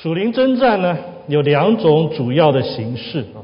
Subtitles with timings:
[0.00, 0.96] 属灵征战呢，
[1.26, 3.42] 有两种主要的形式啊。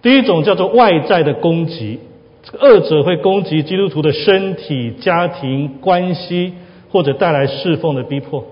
[0.00, 1.98] 第一种叫做外在的攻击，
[2.44, 6.52] 这个恶者会攻击基督徒的身体、家庭关系，
[6.92, 8.44] 或者带来侍奉的逼迫。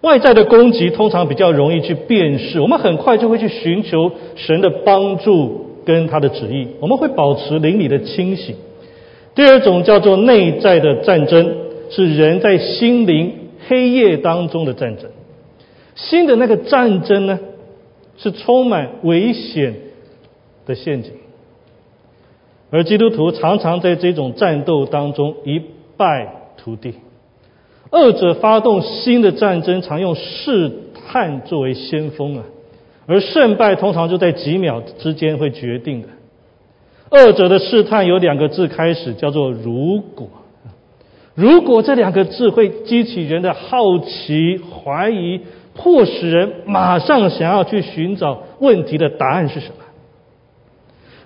[0.00, 8.56] 外在的攻击通常比较容易去辨识，我们很快就会去寻求神的帮助跟他的旨意，我们会保持灵里的清醒。
[9.36, 11.54] 第二种叫做内在的战争，
[11.88, 13.32] 是人在心灵
[13.68, 15.08] 黑夜当中的战争。
[16.02, 17.38] 新的那个战争呢，
[18.16, 19.74] 是充满危险
[20.64, 21.12] 的陷阱，
[22.70, 25.60] 而基督徒常常在这种战斗当中一
[25.98, 26.94] 败涂地。
[27.90, 32.44] 二者发动新的战争，常用试探作为先锋啊，
[33.06, 36.08] 而胜败通常就在几秒之间会决定的。
[37.10, 40.28] 二者的试探有两个字开始，叫做“如果”。
[41.34, 45.40] 如果这两个字会激起人的好奇、怀疑。
[45.74, 49.74] 迫使人马上想要去寻找问题的答案是什么？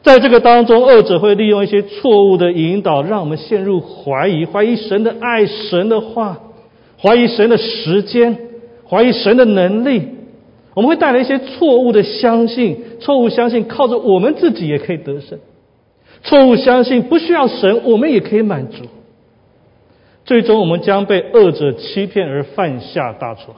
[0.03, 6.41] 在这个当中，二者会利用一些错误的引导，让我们陷入怀疑，怀疑神的爱、神的话，
[7.01, 8.37] 怀疑神的时间，
[8.89, 10.09] 怀疑神的能力。
[10.75, 15.39] 我们会带来一些错误的相信，错误相信靠着我们自己也可以得胜，
[16.23, 18.85] 错误相信不需要神，我们也可以满足。
[20.27, 23.55] 最终，我们将被恶者欺骗而犯下大错。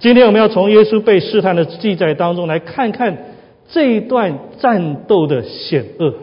[0.00, 3.18] 今天我们要从耶稣被试探的记载当中来看看
[3.68, 6.14] 这一段战斗的险恶。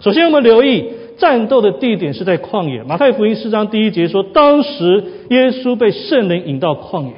[0.00, 2.84] 首先，我们留意战斗的地点是在旷野。
[2.84, 7.14] 马太福音四章第一节说，当时耶稣被圣灵引到旷野，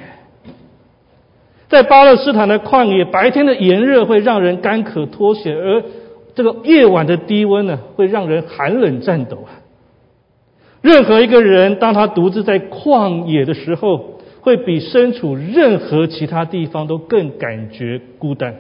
[1.69, 5.83] 在巴勒斯坦的旷野，白天的炎热会让人干渴脱血，而
[6.37, 9.59] 这个夜晚的低温呢，会让人寒冷颤抖啊。
[10.83, 18.57] 任何一个人，当他独自在旷野的时候，会比身处任何其他地方都更感觉孤单，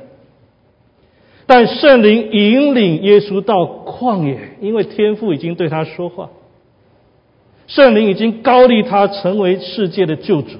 [1.46, 6.30] 但圣灵引领耶稣到旷野，因为天父已经对他说话，
[7.66, 10.58] 圣灵已经高立他成为世界的救主。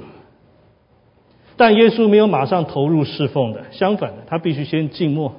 [1.57, 5.35] 但耶稣没有马上投入侍奉的，相反的，他必须先静默，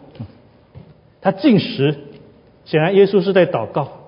[1.21, 1.97] 他进食。
[2.63, 4.00] 显然，耶稣是在祷告。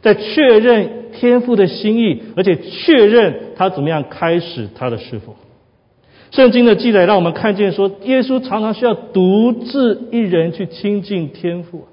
[0.00, 5.34] 在确认天父的心意，而且确认他怎么样开始他的师傅。
[6.30, 11.86] 圣经的记载让我们看见说，耶稣常常需要独自一人去亲近天父。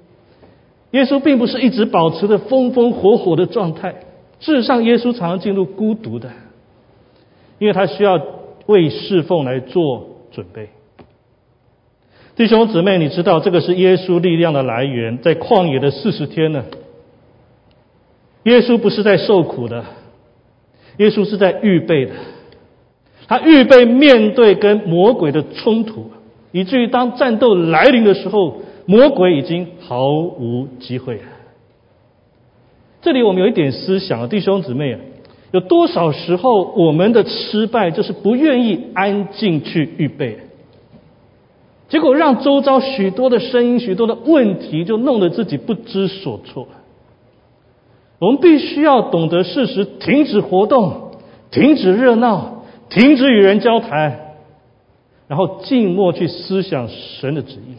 [0.92, 3.94] 耶稣并不是一直保持着风风火火的状态，
[4.40, 6.30] 事实上，耶稣常常进入孤独的，
[7.58, 8.20] 因为他需要
[8.66, 10.68] 为侍奉来做准备。
[12.36, 16.64] 弟兄姊妹，你知道这个是耶稣力量的来源，在旷野的四十天呢？
[18.46, 19.84] 耶稣不是在受苦的，
[20.98, 22.12] 耶稣是在预备的。
[23.26, 26.12] 他预备面对跟魔鬼的冲突，
[26.52, 31.18] 以至于当战斗来临的时候，魔鬼已经毫无机会。
[33.02, 35.00] 这里我们有一点思想啊，弟兄姊妹啊，
[35.50, 40.38] 有多少时候我们的失败就是不愿意安静去预备，
[41.88, 46.68] 结果让周遭许多的声音、许多的问题，就弄得自己不知所措。
[48.18, 51.12] 我们必须要懂得适时停止活动，
[51.50, 54.36] 停止热闹，停止与人交谈，
[55.28, 57.74] 然后静默去思想神的旨意，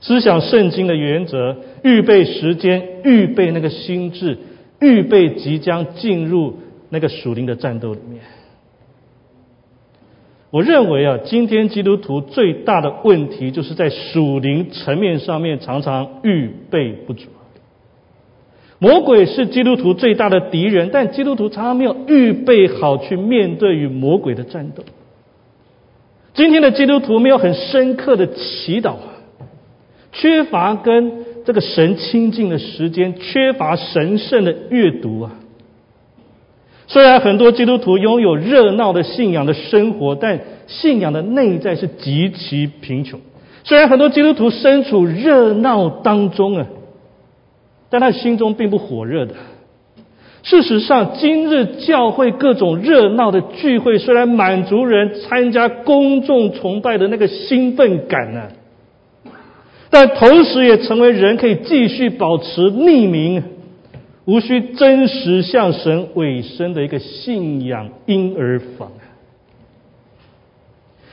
[0.00, 4.38] 思想圣经的原则，预备时间，预备那个心智，
[4.80, 6.56] 预备即将进入
[6.88, 8.22] 那个属灵的战斗里面。
[10.50, 17.28] 我认为啊，今天基督徒最大的问题，就是在属灵层面上面常常预备不足。
[18.82, 24.82] 魔鬼是基督徒最大的敌人，但基督徒常常没有预备好去面对与魔鬼的战斗。
[26.32, 28.94] 今天的基督徒没有很深刻的祈祷，
[30.12, 31.12] 缺乏跟
[31.44, 35.32] 这个神亲近的时间，缺乏神圣的阅读啊。
[36.86, 43.20] 虽然很多基督徒拥有热闹的信仰的生活，但信仰的内在是极其贫穷。
[43.62, 46.66] 虽然很多基督徒身处热闹当中啊。
[47.90, 49.34] 但他心中并不火热的。
[50.42, 58.48] 事实上，今日教会各种热闹的聚会，虽然满足人参加公众崇拜的那个兴奋感呢，
[59.90, 63.42] 但同时也成为人可以继续保持匿名、
[64.24, 68.92] 无需真实向神委身的一个信仰婴儿房。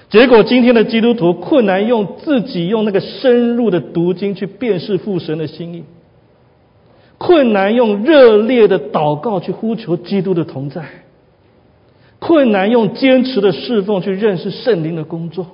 [0.09, 5.83] 结果，今天的基督徒困难用自己用那个深入的读经去辨识父神的心意。
[7.17, 10.85] 困难用热烈的祷告去呼求基督的同在，
[12.19, 15.47] 困难用坚持的侍奉去认识圣灵的工作，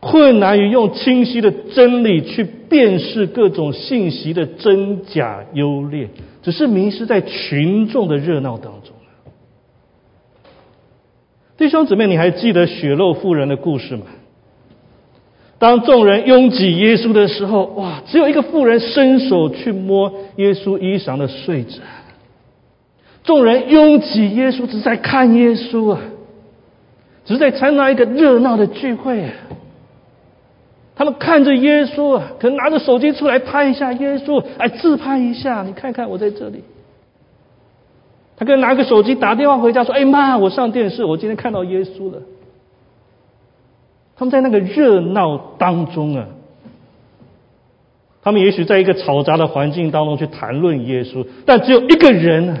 [0.00, 6.10] 困难于用清晰的真理去辨识各种信息的真假优劣，
[6.42, 8.92] 只是迷失在群众的热闹当中。
[11.56, 14.02] 弟兄姊妹，你还记得血肉妇人的故事吗？
[15.58, 21.80] 当众人拥挤耶稣的时候，哇，只有一个妇人伸手去摸耶稣衣裳的碎子。
[23.24, 26.00] 众人拥挤耶稣，只是在看耶稣啊，
[27.24, 29.24] 只是在参加一个热闹的聚会。
[30.94, 36.62] 他们看着耶稣啊，可能拿着手机出来拍一下耶稣，哎，自拍一下，你看看我在这里。
[38.36, 42.22] 他可能拿个手机打电话回家说：“哎妈，我上电视，我今天看到耶稣了。”
[44.18, 46.26] 他们在那个热闹当中啊，
[48.20, 52.58] 他们也许在一个嘈杂的环境当中去谈论耶稣，但只有一个人啊，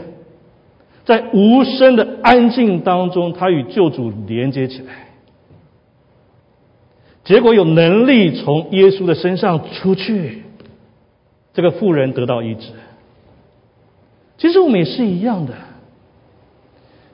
[1.04, 5.08] 在无声的安静当中，他与救主连接起来，
[7.24, 10.44] 结果有能力从耶稣的身上出去，
[11.52, 12.68] 这个妇人得到医治。
[14.36, 15.54] 其实我们也是一样的。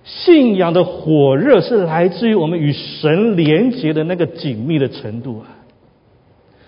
[0.04, 5.64] 信仰的火热是来自于我们与神连结的那个紧密的程度啊。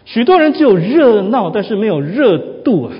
[0.06, 2.92] 许多人只有热闹，但是没有热度啊，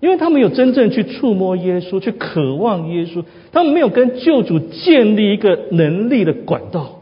[0.00, 6.96] 因为他们有真正去触摸耶稣，去渴望耶稣，他们没有跟救主建立一个能力的管道。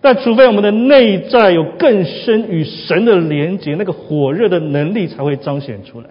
[0.00, 6.06] 但除非我们的内在有更深与神的连结，那个火热的能力才会彰显出来。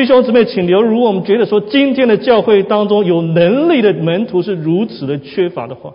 [0.00, 0.80] 弟兄姊妹，请留。
[0.80, 5.92] 如果我们觉得说今天的教会当中有能力的门徒是如此的缺乏的话，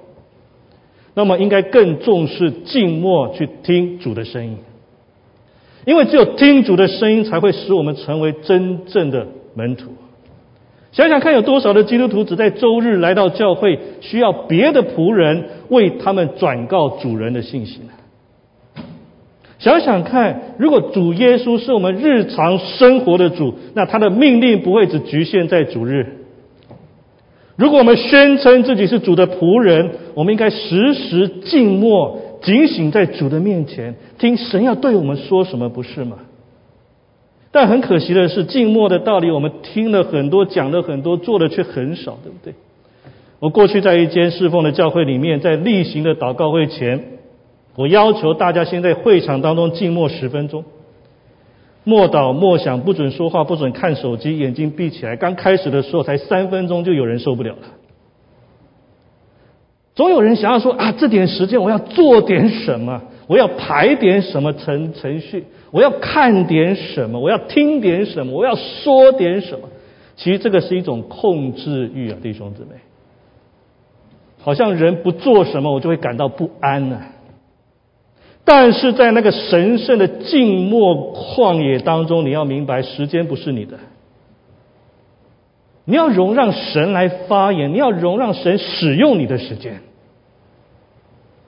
[1.15, 4.57] 那么应该更重视静默去听主的声音，
[5.85, 9.25] 因为只有听主的声音，才会使我们成为真正的
[9.55, 9.89] 门徒。
[10.91, 17.89] 想想看，有多少的基督徒只在周日来到教会，需要别的仆人为他们转告主人的信息呢？
[19.57, 26.25] 想想看，如果主耶稣是我们日常生活的主，那他的命令不会只局限在主日。
[27.55, 36.17] 如果我们宣称自己是主的仆人，我们应该时时静默、警醒在主的面前，听神要对我们说什么，不是吗？
[37.51, 42.53] 但很可惜的是，静默的道理我们听了很多，讲了很多，做的却很少，对不对？
[43.39, 47.14] 我过去在一间侍奉的教会里面，在例行的祷告会前。
[47.75, 50.63] 我要求大家先在会场当中静默十分钟，
[51.83, 55.16] 默祷默想，不准说话，不准看手机，眼睛闭起来。
[55.16, 57.68] 刚开始的时候才三分钟，就有人受不了了。
[59.94, 69.69] 总有人想要说啊，这点时间我要做点什么，我要排点什么程程序，我要看点什么，我要听点什么，我要说点什么。
[70.16, 72.69] 其实这个是一种控制欲啊，弟兄姊妹。
[74.42, 77.01] 好像人不做什么，我就会感到不安呢。
[78.45, 83.80] 但是在那个神圣的静默旷野当中，你要明白，时间不是你的。
[85.83, 89.81] 你要容让神来发言，你要容让神使用你的时间，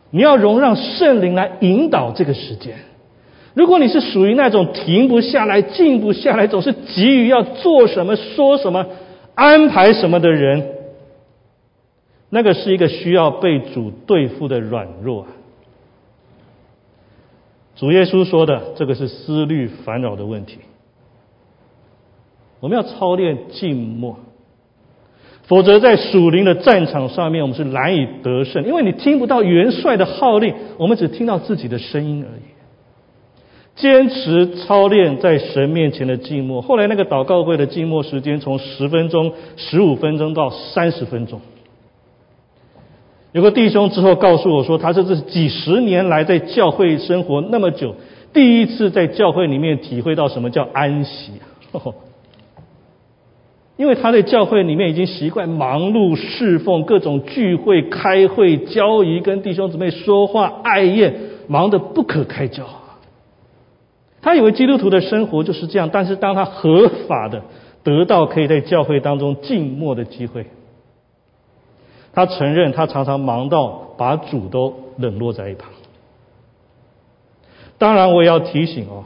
[0.09, 2.75] 你要容让圣灵来引导这个时间。
[3.53, 8.85] 如果你是属于那种停不下来、静不下来、总是急于要做什么、说什么、
[9.35, 10.67] 安排什么的人，
[12.29, 15.27] 那个是一个需要被主对付的软弱。
[17.77, 20.57] 主耶稣说的，这个是思虑烦恼的问题。
[22.59, 24.17] 我们要操练静默，
[25.43, 28.65] 否则在属灵的战场上面，我们是难以得胜。
[28.65, 32.41] 因为你听不到元帅的号令，我们只听到自己的声音而已。
[33.75, 36.63] 坚持操练在神面前的静默。
[36.63, 41.39] 后来那个祷告会的静默时间，从十分钟、十五分钟到三十分钟。
[43.33, 47.95] 有个弟兄之后告诉我说，他这是几十年来在教会生活那么久，
[48.33, 51.33] 第一次在教会里面体会到什么叫安息。
[53.77, 61.13] 因为他在教会里面已经习惯忙碌侍奉、各种聚会、开会、交谊、跟弟兄姊妹说话、爱宴，
[61.47, 62.63] 忙得不可开交。
[64.19, 67.43] 他以为基督徒的生活就是这样，但是当他合法的
[67.83, 70.47] 得到可以在教会当中静默的机会。
[72.17, 75.69] 他承认，他常常忙到把主都冷落在一旁。
[77.77, 79.03] 当然，我也要提醒哦，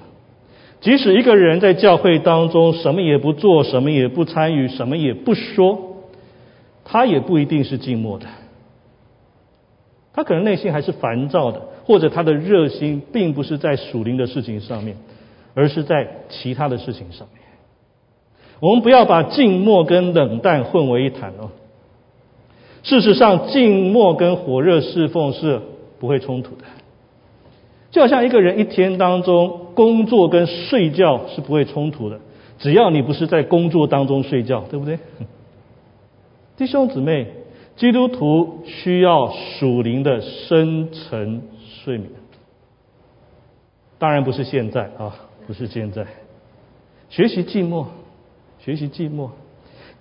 [0.79, 6.05] 即使一个人在教会当中什么也不做，什么也不参与，什么也不说，
[6.85, 8.27] 他也不一定是静默的。
[10.13, 14.95] 他可能内心还是烦躁的，或者他的热心并不是在属灵的事情上面，
[15.53, 17.43] 而是在其他的事情上面。
[18.61, 21.51] 我们不要把静默跟冷淡混为一谈哦。
[22.83, 25.61] 事实上，静默跟火热侍奉是
[25.99, 26.63] 不会冲突的。
[27.91, 32.19] 就好像一个人一天当中工作跟睡觉是不会冲突的，
[32.57, 34.97] 只要你不是在工作当中睡觉，对不对？
[36.57, 37.27] 弟兄姊妹，
[37.75, 41.41] 基督徒需要属灵的深层
[41.83, 42.09] 睡眠，
[43.99, 45.13] 当然不是现在啊，
[45.45, 46.05] 不是现在。
[47.09, 47.87] 学习寂寞，
[48.59, 49.29] 学习寂寞，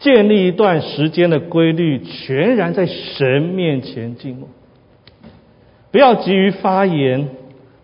[0.01, 4.49] 建立一段时间的规律，全然在神面前静默，
[5.93, 7.29] 不要急于发言。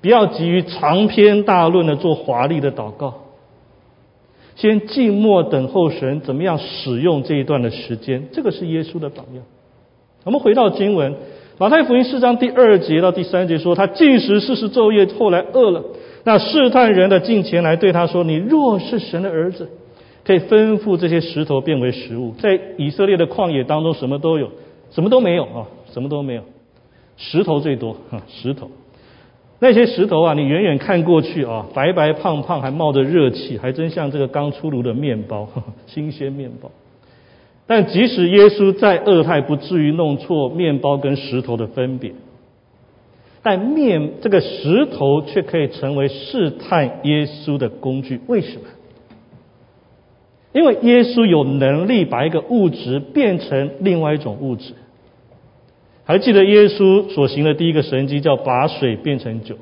[0.02, 3.14] 不要急于长篇大论的做华丽的祷告，
[4.54, 9.42] 先静默等候神怎么样使用这一段的时间，这个是耶稣的榜样。
[10.23, 11.16] 我们回到经文，
[11.58, 15.82] 马太福音四章第二节到第三节说，他进食四十昼夜，后来饿了，
[16.23, 19.68] 那试探人的进前来对他说：“你若是神的儿子，
[20.26, 24.50] 可以吩咐这些石头变为食物。”在以色列的旷野当中，什么都有，
[24.90, 26.42] 什么都没有啊，什么都没有，
[27.16, 27.97] 石头最多，
[28.28, 28.71] 石头。
[29.59, 35.49] 那些石头啊，你远远看过去啊，白白胖胖，还冒着热气，还真像这个刚出炉的面包，
[35.87, 36.71] 新鲜面包。
[37.66, 42.12] 但即使耶稣再饿，他不至于弄错面包跟石头的分别。
[43.42, 48.64] 但面这个石头却可以成为试探耶稣的工具，为什么？
[50.56, 54.72] 因为耶稣有能力把一个物质变成另外一种物质。
[56.06, 59.56] 还记得耶稣所行的第一个神迹，叫把水变成酒。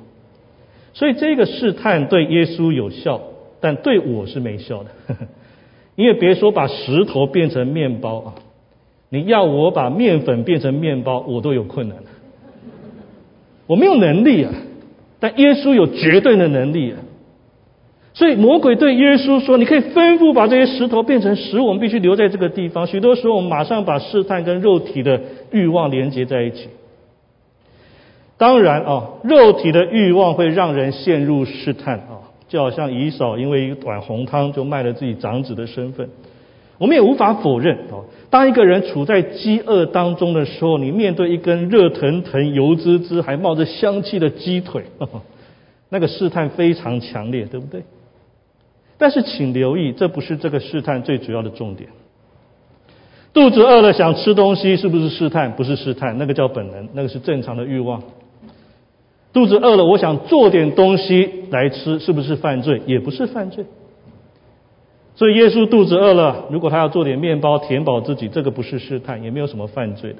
[0.92, 3.20] 所以这个试探对耶稣有效，
[3.60, 5.16] 但对我是没效的。
[5.96, 8.34] 因为别说把石头变成面包啊，
[9.08, 11.98] 你要我把面粉变成面包，我都有困难。
[13.66, 14.52] 我没有能力啊，
[15.18, 16.98] 但耶稣有绝对的能力啊。
[18.14, 26.68] 所以魔鬼对耶稣说：“你可以吩咐把这些石头变成食物，我们必须留在这个地方。”许多时候，我们马上把试探跟肉体的欲望连接在一起。
[28.38, 36.08] 当然啊，肉体的欲望会让人陷入试探啊，就好像以扫因为一碗红汤就卖了自己长子的身份。
[36.78, 44.84] 我们也无法否认啊，当一个人处在饥饿当中的时候，你面对一根热腾腾、油滋滋还冒着香气的鸡腿，
[45.88, 47.82] 那个试探非常强烈，对不对？
[48.96, 51.90] 但是请留意，这不是这个试探最主要的重点。
[53.32, 55.52] 肚子饿了想吃东西，是不是试探？
[55.52, 58.00] 不是试探，那个叫本能，那个是正常的欲望。
[59.32, 62.80] 肚子饿了，我想做点东西来吃，是不是犯罪？
[62.86, 63.64] 也不是犯罪。
[65.16, 70.18] 所以耶稣肚子饿了，如果他要做点面包填饱自己，这个不是试探，也没有什么犯罪的。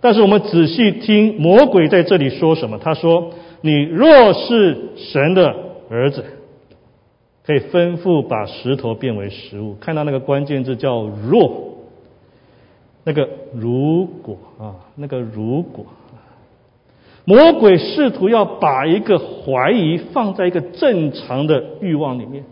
[0.00, 2.78] 但是我们仔细听魔鬼在这里说什么？
[2.78, 5.52] 他说：“你若是神的
[5.90, 6.24] 儿子。”
[7.48, 9.74] 可以吩咐把石头变为食物。
[9.80, 11.78] 看到那个关键字叫“若”，
[13.04, 15.86] 那个如果啊，那个如果，
[17.24, 22.44] 魔鬼试图要把一个怀疑放在一个正常的欲望里面，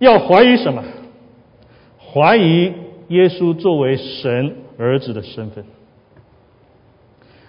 [0.00, 0.84] 要怀疑什么？
[2.12, 2.74] 怀疑
[3.08, 5.64] 耶稣作为神儿子的身份。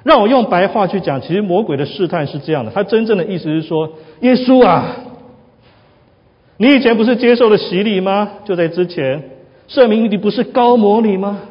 [0.04, 4.96] 让我用白话去讲，其实魔鬼的试探是这样的，他真正的意思是说，耶稣啊。
[6.58, 8.30] 你以前不是接受了洗礼吗？
[8.46, 9.24] 就在之前，
[9.68, 11.42] 圣明你不是高摩你吗？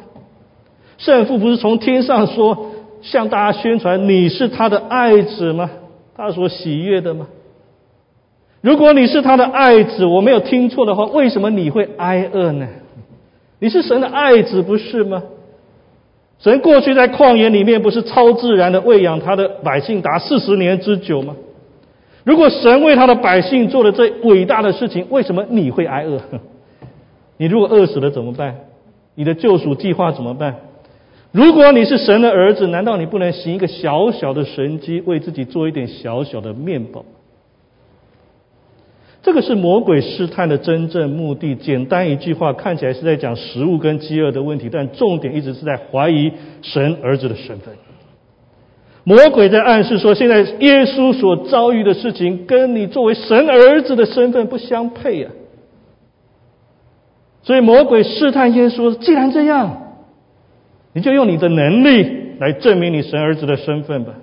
[0.97, 2.71] 圣父不是从天上说
[3.01, 5.69] 向大家宣传你是他的爱子吗？
[6.15, 7.27] 他所喜悦的吗？
[8.61, 12.67] 如果你是他的爱子，我没有听错的话，为什么你会挨饿呢？
[13.59, 15.21] 你是神的爱子不是吗？
[16.39, 21.35] 神过去在旷野里面不是超自然的喂养他的百姓达四十年之久吗？
[22.25, 26.19] 如果神为他的百姓做了这伟大的事情，为什么你会挨饿？
[27.37, 28.55] 你如果饿死了怎么办？
[29.13, 30.55] 你的救赎计划怎么办？
[31.31, 37.05] 如果你是神的儿子，难道你不能行一个小小的神迹，为自己做一点小小的面包？
[39.21, 41.55] 这个是魔鬼试探的真正目的。
[41.55, 47.75] 简单一句话，看起来是在讲食物跟饥饿的问题，但重点一直是在怀疑神儿子的身份。
[49.07, 55.31] 魔鬼在暗示说，现在耶稣所遭遇的事情，跟你作为神儿子的身份不相配啊！
[57.43, 59.93] 所以魔鬼试探耶稣，既然这样，
[60.93, 64.15] 你就用你的能力来证明你神儿子的身份吧。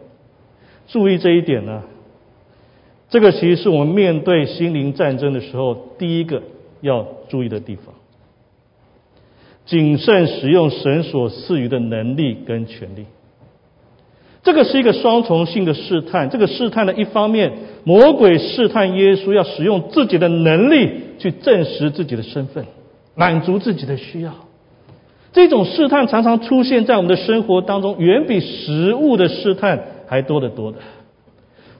[0.89, 1.85] 注意这一点呢，
[3.09, 6.43] 这个其实是我们面对心灵战争的时候第一个
[6.81, 7.95] 要注意的地方：
[9.65, 13.07] 谨慎使用神所赐予的能力跟权力。
[14.43, 16.29] 这个是一个双重性的试探。
[16.29, 17.53] 这个试探的一方面，
[17.85, 22.65] 魔鬼试探耶稣要使用自己的能力去证实自己的身份，
[23.15, 24.33] 满足自己的需要。
[25.33, 30.79] 这种试探常常出现在我们的生活当中，远比食物的试探还多得多的。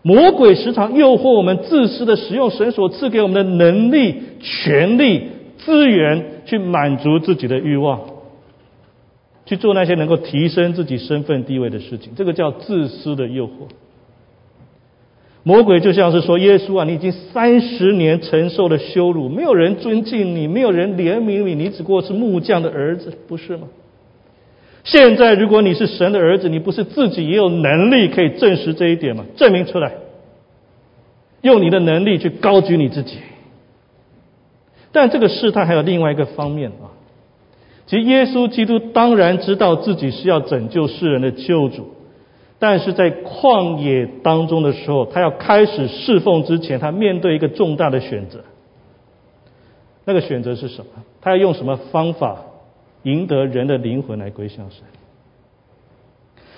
[0.03, 5.29] 魔鬼时常诱惑我们自私的使用神所赐给我们的能力、权力、
[5.59, 8.01] 资源，去满足自己的欲望，
[9.45, 12.15] 去做那些能够提升自己身份地位的事情。
[12.15, 13.69] 这个叫自私的诱惑。
[15.45, 23.67] 魔鬼就像是说：“耶稣啊，你已经三十年承受了羞辱，没有人尊敬你，没有人怜悯你，你只不过是木匠的儿子，不是吗？
[24.85, 29.25] 现在如果你是神的儿子，你不是自己也有能力可以证实这一点吗？
[29.37, 29.95] 证明出来，
[31.41, 33.19] 用你的能力去高举你自己。
[34.93, 36.95] 但这个试探还有另外一个方面啊，
[37.87, 41.95] 其实耶稣基督当然知道自己是要拯救世人的救主。”
[42.59, 48.39] 但是在旷野当中的时候，他要开始侍奉之前，他面对一个重大的选择。
[50.05, 51.03] 那个选择是什么？
[51.21, 52.39] 他要用什么方法
[53.03, 54.85] 赢得人的灵魂来归向神？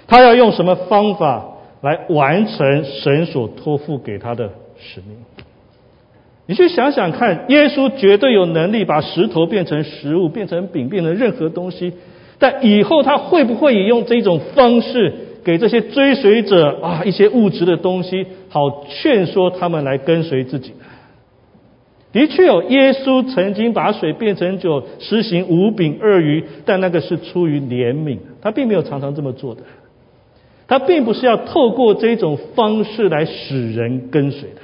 [0.07, 5.16] 他要用什么方法来完成神所托付给他的使命？
[6.46, 11.92] 你去想想看，耶稣绝对有能力把石头变成食物，变成饼，变成任何东西。
[12.38, 15.12] 但以后他会不会也用这种方式？
[15.44, 20.72] 给这些追随者啊一些物质的东西，好劝说他们来跟随自己。
[22.12, 29.62] 的确有，耶稣曾经把水变成酒，实行五饼二鱼，但那个是出于怜悯，他并没有常常这么做的。
[30.66, 34.60] 他并不是要透过这种方式来使人跟随的，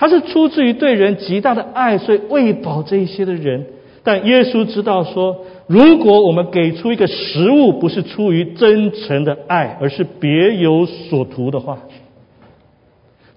[0.00, 3.66] 他是出自于对人极大的爱，所以喂饱这一些的人。
[4.02, 5.44] 但耶稣知道说。
[5.72, 11.78] 如果我们给出一个食物，不是出于真诚的爱，而是别有所图的话，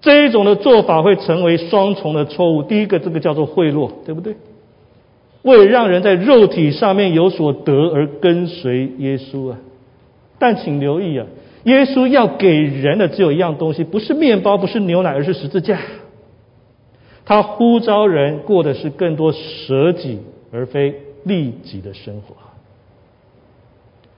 [0.00, 2.64] 这一种的做法会成为双重的错误。
[2.64, 4.34] 第一个，这个叫做贿赂，对不对？
[5.42, 9.58] 为让人在肉体上面有所得而跟随耶稣啊！
[10.40, 11.26] 但请留意啊，
[11.62, 15.78] 耶稣要给人的只有一样东西，不是面包，不是牛奶，而是十字架。
[17.24, 20.20] 他呼召人过的是更多舍己，
[20.52, 20.94] 而非。
[21.26, 22.36] 利己的生活。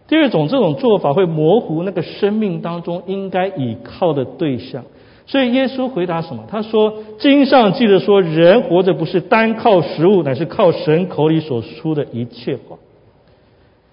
[0.09, 4.83] 第二种，这种做法会模糊那个生命当中应该倚靠的对象。
[5.25, 6.43] 所以耶稣回答什么？
[6.51, 12.77] 他说：“经上记得说，人活着不是单靠食物，乃是靠神口里所出的一切话。”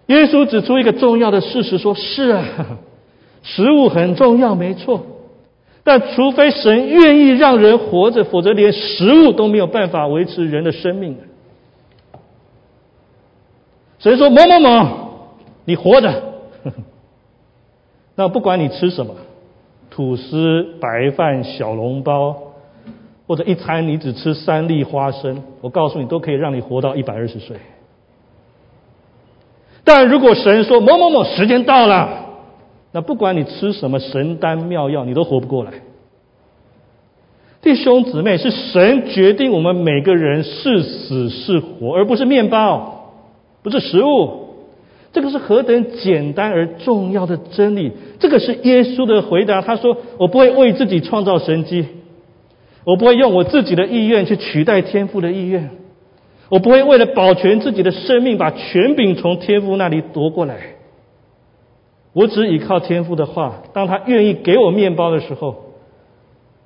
[0.08, 2.80] 耶稣指出一个重要的事实，说是啊，
[3.43, 5.06] 食物很重要，没错。
[5.84, 11.17] 但除非神愿意让人活着，否则连食物都没有办法维持人的生命。
[14.00, 14.88] 神说某某某，
[15.65, 16.24] 你活着，
[18.15, 19.13] 那不管你吃什么，
[19.89, 22.36] 吐司、白饭、小笼包，
[23.28, 27.58] 或者一餐你只吃三粒花生，我告诉你都可以让你活到一百二十岁。
[29.84, 32.22] 但如果神说某某某时间到了，
[32.93, 35.71] 那不管你吃什么神丹妙药，你都活不过来。
[37.62, 43.15] 弟兄姊妹，是神决定我们每个人是死是活，而不是面包。
[43.63, 44.49] 不是食物，
[45.13, 47.93] 这个是何等简单而重要的真理。
[48.19, 49.62] 这个是耶稣的回答。
[49.62, 51.86] 他说：“我不会为自己创造神机，
[52.84, 55.69] 我不会用我自己的意愿去取代天父的意愿，
[56.49, 60.72] 我不会为了保全自己的生命把权柄从天父那里夺过来。
[62.13, 63.63] 我只依靠天父的话。
[63.73, 65.56] 当他愿意给我面包的时候，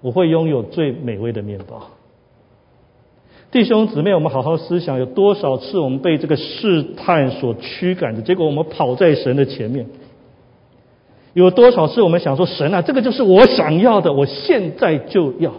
[0.02, 1.82] 我会拥有最美味的面包。”
[3.50, 8.22] 弟兄姊妹，我们好好思想，有多少次我们被这个试探所驱赶的？
[8.22, 9.88] 结果我们跑在神的前面。
[11.34, 15.54] 有多少次我们想说：“神啊，这个就是我想要的，我现在就要。”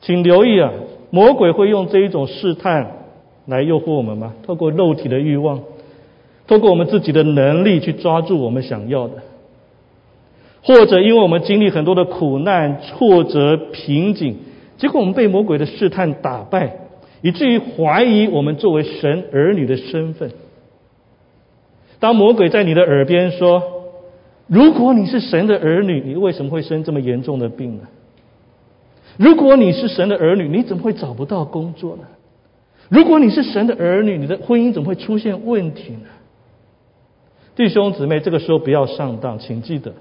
[0.00, 0.72] 请留意啊，
[1.10, 3.08] 魔鬼会用这一种试探
[3.46, 4.34] 来诱惑我们吗？
[4.44, 5.60] 透过肉体的欲望，
[6.48, 9.22] 透过我们自己的能力去抓住我们想要的，
[10.62, 14.36] 或者因为我们经历很多的苦难、挫折、瓶颈。
[14.78, 16.76] 结果我们被魔鬼的试探打败，
[17.20, 20.30] 以至于怀疑我们作为神儿女的身份。
[22.00, 23.62] 当魔鬼在你的耳边说
[24.46, 27.82] ：“如果你是神的儿女，你为什么会生这么严重的病呢？
[29.16, 32.04] 如果你是神的儿女，你怎么会找不到工作呢？
[32.88, 36.08] 如果你是神的儿女，你的婚姻怎么会出现问题呢？”
[37.58, 39.92] 弟兄姊妹，这个时候不要上当，请记得。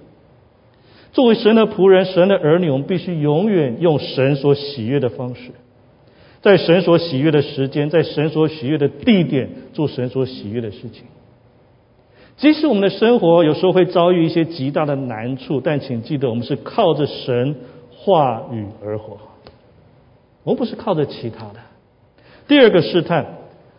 [1.11, 5.49] 作为神的仆人、神的儿女，我们必须永远用神所喜悦的方式，
[6.43, 11.05] 在神所喜悦的时间，在神所喜悦的地点，做神所喜悦的事情。
[12.35, 17.55] 即使我们的生活有时候会遭遇一些极大的难处，但请记得，我们是靠着神
[17.89, 19.17] 话语而活，
[20.43, 21.55] 我们不是靠着其他的。
[22.47, 23.25] 第二个试探，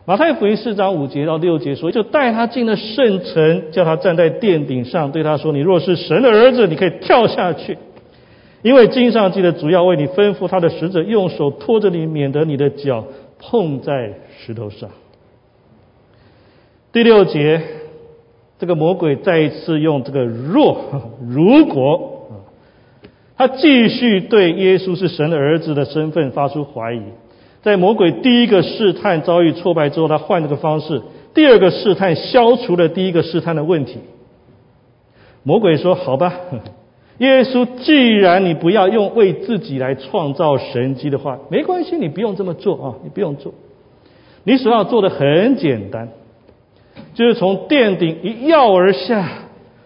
[0.08, 7.76] 马太福音四章五节到六节说，就带他进了圣城，叫他站在殿顶上，对他说：“你若是神的儿子，你可以跳下去，
[8.62, 13.04] 因为经上记得主要为你吩咐他的使者用手托着你，免得你的脚
[13.38, 14.88] 碰在石头上。”
[16.90, 17.60] 第六节，
[18.58, 22.30] 这个魔鬼再一次用这个“若”如果，
[23.36, 27.02] 他继续对耶稣是神的儿子的身份发出怀疑。
[27.68, 31.02] 在魔鬼第一个试探遭遇挫败之后，他换了个方式。
[31.34, 33.98] 第二个试探消除了第一个试探的问题。
[35.42, 36.32] 魔鬼说：“好吧，
[37.18, 43.52] 耶稣，既然你不要用为自己来创造神迹的话，没关系，你不用这么做啊，你不用做。
[44.44, 46.08] 你所要做的很简单，
[47.12, 49.28] 就是从殿顶一跃而下，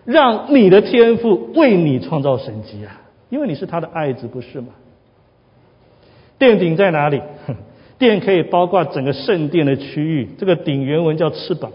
[0.05, 4.69] 让你的天赋为你创造神迹啊，因为你是他的爱子，不是吗？
[6.39, 7.21] 殿顶在哪里？”
[8.03, 11.71] 殿可以包括整个圣殿的区域，这个顶原文叫翅膀，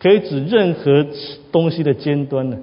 [0.00, 1.06] 可以指任何
[1.52, 2.56] 东西的尖端呢。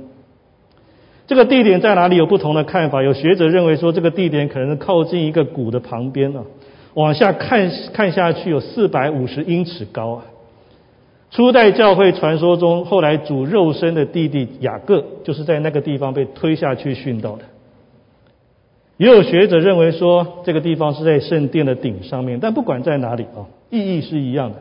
[1.26, 6.44] 这个地点在哪里有不同的看法，有学者认为说这个地点可能是靠近一个谷的旁边啊，
[6.96, 10.26] 往下看看下去有四百五十英尺高啊。
[11.32, 17.44] 初代教会传说中，后来主肉身的弟弟雅各就是在那个地方被推下去殉道的。
[19.00, 24.58] 也有学者认为说，这个地方是在圣殿的顶上面，但不管在哪里啊，意义是一样的。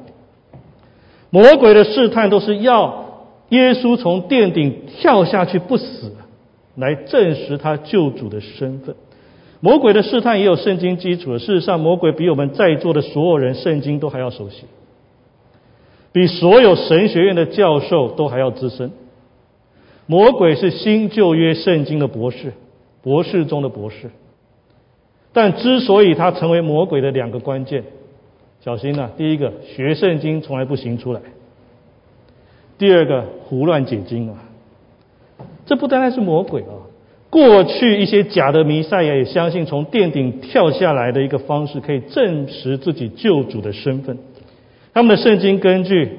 [1.31, 6.14] 魔鬼的试探都是要耶稣从殿顶跳下去不死，
[6.77, 8.94] 来证实他救主的身份。
[9.59, 11.40] 魔鬼的试探也有圣经基础的。
[11.40, 14.66] 事实上，魔鬼比我们在座的所有人圣经都还要熟悉，
[16.12, 18.92] 比所有神学院的教授都还要资深。
[20.07, 22.53] 魔鬼是新旧约圣经的博士，
[23.03, 24.12] 博士中的博士。
[25.40, 27.85] 但之所以他成为魔鬼的两个关键，
[28.61, 29.09] 小心呐！
[29.16, 31.20] 第一个，学圣经从来不行出来；
[32.77, 34.35] 第二个，胡乱解经啊！
[35.64, 36.90] 这不单单是魔鬼啊，
[37.31, 44.18] 过去一些假的弥赛亚也相信从殿顶跳下来的一个方式可以证实自己救主的身份。
[44.92, 46.11] 他们的圣经根据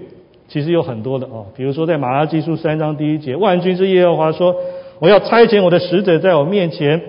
[0.47, 4.55] 其实有很多的啊，比如说在马拉基书三章第一节，万军之耶和华说
[4.99, 7.01] ：“我要差遣我的使者在我面前。”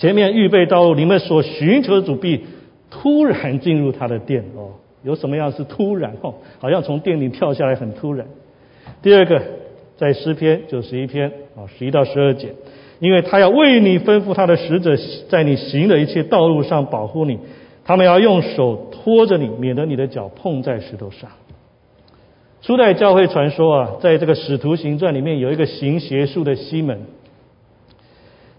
[0.00, 2.40] 前面预备道路，你们所寻求的主必
[2.90, 4.70] 突然进入他的殿哦。
[5.02, 6.32] 有什么样是突然哦？
[6.58, 8.26] 好像从殿里跳下来很突然。
[9.02, 9.42] 第二个，
[9.98, 12.54] 在诗篇九十一篇啊十一到十二节，
[12.98, 14.96] 因为他要为你吩咐他的使者，
[15.28, 17.38] 在你行的一切道路上保护你，
[17.84, 21.28] 他们要用手托着你，免得你的脚碰在石头上。
[22.62, 26.98] 初代教会传说啊，在这个使徒行传里面有一个行邪术的西门。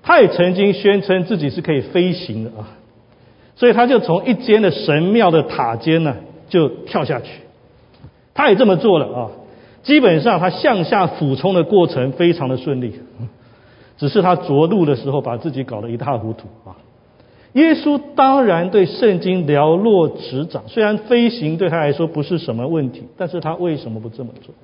[0.03, 2.73] 他也曾经宣称自己是可以飞行的啊，
[3.55, 6.15] 所以他就从一间的神庙的塔尖呢
[6.49, 7.29] 就跳下去，
[8.33, 9.29] 他也这么做了啊。
[9.83, 12.93] 基本上他向下俯冲的过程非常的顺利，
[13.97, 16.77] 只是他着陆的时候把自己搞得一塌糊涂啊。
[17.53, 24.55] 耶稣当然对圣经了若指掌，虽然飞行对他来说不是什么问题，但是他为什么不这么做？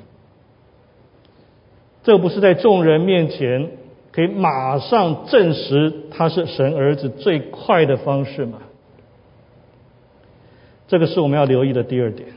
[2.04, 3.70] 这不是在众人面前。
[4.12, 8.60] 可以马上证实他是神儿子最快的方式嘛？
[10.88, 12.30] 这个是我们要留意的第二点。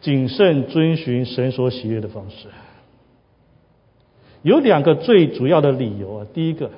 [0.00, 2.46] 谨慎遵循神所喜悦的方式，
[4.42, 6.26] 有两个最主要的理由啊。
[6.32, 6.70] 第一个，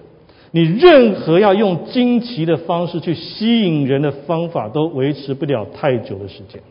[0.51, 6.63] 你任何要用惊奇的方式去吸引人的方法，都维持不了太久的时间。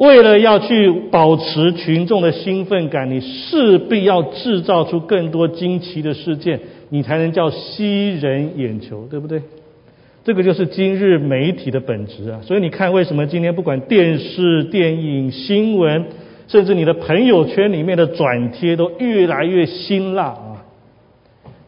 [0.00, 6.58] 为了要去保持群众的兴奋感，你势必要制造出更多惊奇的事件，
[6.88, 9.42] 你才能叫吸人眼球，对不对？
[10.24, 12.40] 这个就是今日媒体的本质啊！
[12.42, 16.06] 所以你看，为什么今天不管电视、电影、新闻，
[16.48, 20.64] 甚至你的朋友圈里面的转贴都越来越辛辣啊？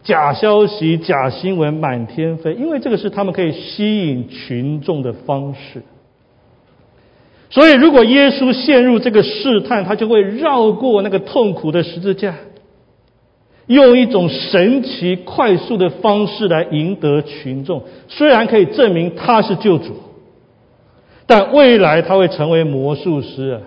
[0.02, 5.82] 假消息、假新闻满天飞，因为这个是他们可以吸引群众的方式。
[7.52, 12.34] 所以，如果耶稣陷入这个试探，他就会绕过那个痛苦的十字架，
[13.66, 17.84] 用一种神奇快速的方式来赢得群众。
[18.08, 19.96] 虽然可以证明他是救主，
[21.26, 23.60] 但未来他会成为魔术师啊！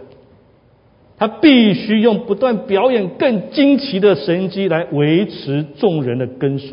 [1.17, 6.71] 他必须用不断表演更惊奇的神迹来维持众人的跟随。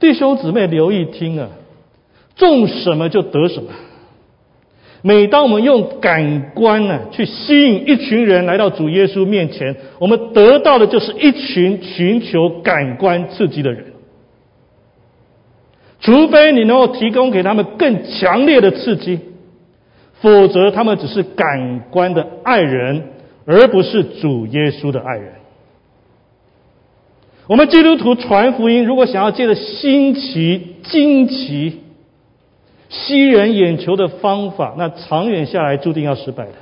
[0.00, 1.48] 弟兄姊妹，留意听啊！
[2.34, 3.70] 种什么就得什么。
[5.06, 13.84] 每当我们用感官呢去吸引一群人来到主耶稣面前，我们得到的就是一群寻求感官刺激的人。
[16.00, 19.20] 除非你能够提供给他们更强烈的刺激，
[20.22, 23.10] 否则他们只是感官的爱人，
[23.44, 25.34] 而不是主耶稣的爱人。
[27.46, 31.80] 我们基督徒传福音，如果想要借着新奇、惊奇、
[32.94, 36.52] 吸人眼球的方法，那长远下来注定要失败的。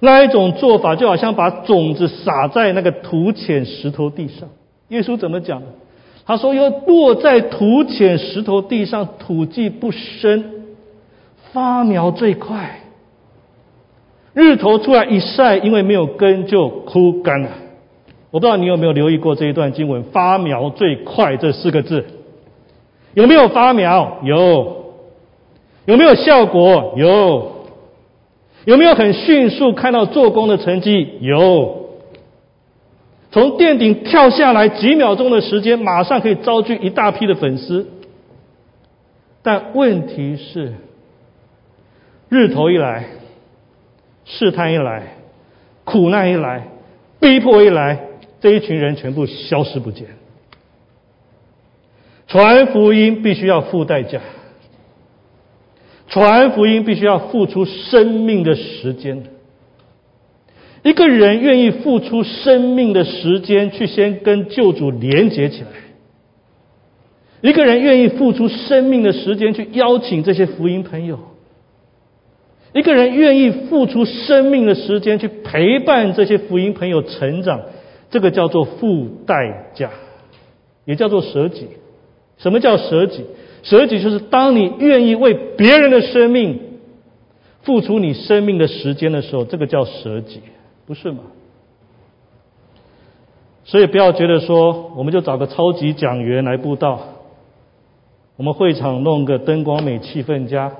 [0.00, 4.48] 那一种做法，就好像把种子撒在那个土浅石头地上。
[4.88, 5.62] 耶稣怎么讲？
[6.26, 10.66] 他说：“要落在土浅石头地上，土迹不深，
[11.52, 12.80] 发苗最快。
[14.34, 17.50] 日头出来一晒，因为没有根，就枯干了。”
[18.32, 22.04] 我不知道你有没有留意过这一段经文“发苗最快”这四个字，
[23.16, 24.18] 有没有发苗？
[24.24, 24.92] 有。
[25.86, 26.92] 有没有效果？
[26.96, 27.64] 有。
[28.66, 31.14] 有没有很迅速看到做工的成绩？
[31.22, 31.88] 有。
[33.32, 37.86] 从殿顶跳下来几秒钟的时间，马上可以招聚一大批的粉丝。
[39.42, 40.74] 但问题是，
[42.28, 43.06] 日头一来，
[44.26, 45.14] 试探一来，
[45.84, 46.68] 苦难一来，
[47.18, 47.98] 逼迫一来，
[48.42, 50.06] 这一群人全部消失不见。
[52.26, 54.20] 传福音必须要付代价。
[56.08, 59.24] 传福音必须要付出生命的时间。
[60.82, 65.68] 一个人愿意付出生命的时间去先跟救主连接起来，
[67.40, 71.18] 一个人愿意付出生命的时间去邀请这些福音朋友，
[72.72, 77.62] 一个人愿意付出生命的时间去陪伴这些福音朋友成长，
[78.10, 79.90] 这个叫做付代价，
[80.84, 81.66] 也叫做舍己。
[82.38, 83.24] 什么叫舍己？
[83.62, 86.60] 舍己就是当你愿意为别人的生命
[87.62, 90.40] 付出你生命的时间的时候，这个叫舍己，
[90.86, 91.18] 不是吗？
[93.64, 97.00] 所以不要觉得说，我们就找个超级讲员来布道，
[98.36, 100.72] 我们会场弄个灯光美、气氛佳，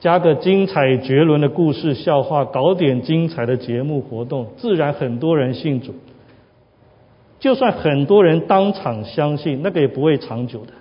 [0.00, 5.94] 加个精彩绝伦的故事、笑话，搞点精彩的节目活动，自然很多人信主。
[7.42, 10.72] 就算很多人当场相信，那个也不会长久的。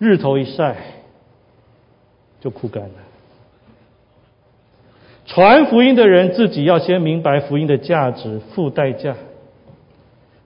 [0.00, 0.74] 日头一晒，
[2.40, 2.90] 就枯干了。
[5.24, 9.14] 传福音的人自己要先明白福音的价值，付代价，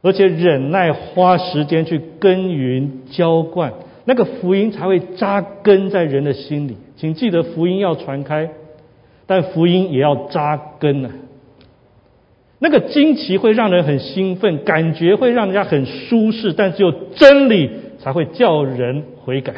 [0.03, 3.73] 而且忍耐花时间去耕耘浇灌，
[4.05, 6.77] 那个福音才会扎根在人的心里。
[6.97, 8.51] 请记得，福音要传开，
[9.27, 11.11] 但福音也要扎根啊。
[12.61, 17.71] 那个惊奇会让人很兴奋，感觉会让人家很舒适，但只有真理。
[18.03, 19.53] 才会叫人悔改。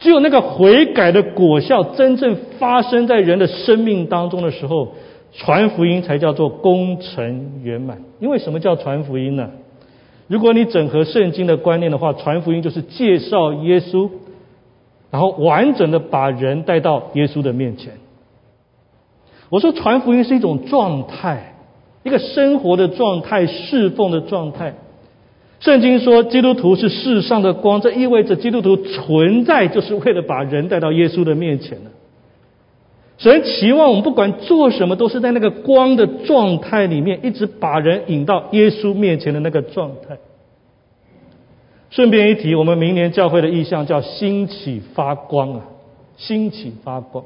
[0.00, 4.96] 只有那个悔改的果效真正发生在人的生命当中的时候，
[5.32, 8.02] 传福音才叫做功成圆满。
[8.18, 9.50] 因为什么叫传福音呢？
[10.28, 14.10] 如果你整合圣经的观念的话，传福音就是介绍耶稣，
[15.10, 17.94] 然后完整的把人带到耶稣的面前。
[19.50, 21.54] 我说传福音是一种状态，
[22.04, 24.74] 一个生活的状态，侍奉的状态。
[25.58, 31.90] 圣经说，基督徒是世上的光，这意味着基督徒存在就是为了把人带到耶稣的面前的。
[33.18, 40.16] 神期望我们不管做什么，都是在那个光的状态里面，一直把人引到耶稣面前的那个状态。
[41.90, 45.66] 顺便一提，我们明年教会的意向叫“兴起发光”啊
[46.16, 47.24] ，“兴起发光”。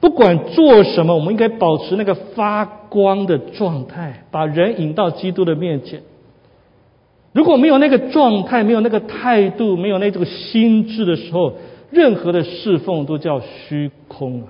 [0.00, 6.02] 不管做什么，我们应该保持那个发光的状态，把人引到基督的面前。
[7.32, 11.54] 如果没有那个状态，没有那个态度，没有那这个心智的时候，
[11.90, 14.48] 任何的侍奉都叫虚空啊。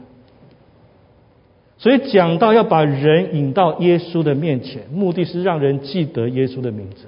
[1.78, 7.06] 所以讲到要把人引到耶稣的面前，目的是让人记得耶稣的名字。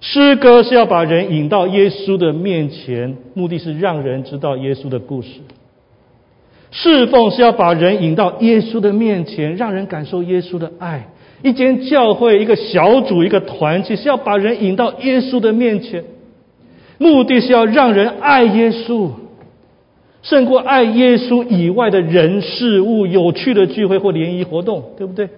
[0.00, 5.40] 诗歌是要把人引到耶稣的面前，目的是让人知道耶稣的故事。
[6.70, 11.08] 侍奉是要把人引到耶稣的面前，让人感受耶稣的爱。
[11.42, 16.04] 一间教会，一个小组，一个团体，是要把人引到耶稣的面前，
[16.98, 19.10] 目的是要让人爱耶稣，
[20.22, 25.28] 胜过爱耶稣以外的人事物、有趣的聚会或联谊活动，对不对？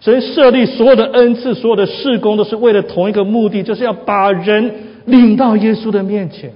[0.00, 4.72] 所以设立所有的恩赐、所有的事工，都是为了同一个目的，就是要把人
[5.04, 6.52] 领到耶稣的面前，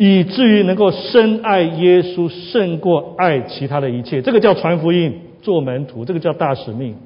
[0.00, 4.22] 以至于能够深爱耶稣，胜过爱其他的一切。
[4.22, 5.12] 这个叫传福音。
[5.42, 6.96] 做门徒，这个叫大使命。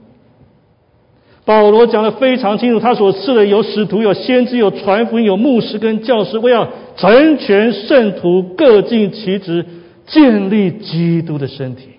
[1.44, 9.64] 保罗讲的非常清楚，他所赐的有使徒、有先知、有传福音、有牧师跟教师，为要成全圣徒，各尽其职，
[10.08, 11.90] 建立基督的身体。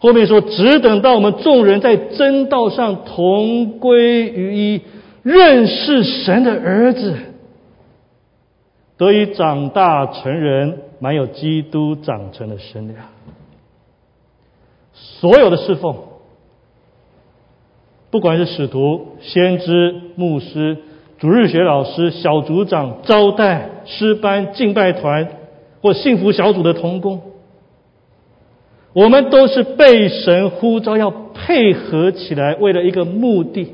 [0.00, 4.80] 后面说，只等到我们众人在真道上同归于一，
[5.22, 7.16] 认识神的儿子，
[8.98, 13.06] 得以长大成人，满有基督长成的身量。
[14.92, 15.96] 所有的侍奉，
[18.10, 20.76] 不管是使徒、先知、牧师、
[21.18, 25.28] 主日学老师、小组长、招待、诗班、敬拜团
[25.80, 27.22] 或幸福小组的同工，
[28.92, 33.72] 我们都是被神呼召要配合起来，为了一个目的。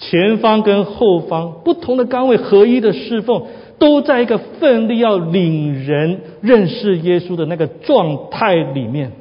[0.00, 3.46] 前方跟后方不同的岗位合一的侍奉，
[3.78, 9.12] 都在一个奋力要领人认识耶稣的那个状态里面，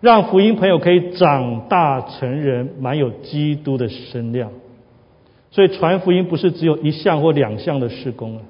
[0.00, 4.50] 让福音朋友可以长大成人，满有基督的身量。
[5.50, 8.42] 所以传福音不是只有一项或两项的事工啊，